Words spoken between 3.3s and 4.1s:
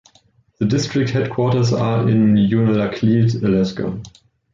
Alaska.